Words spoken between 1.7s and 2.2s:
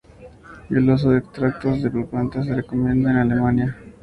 de la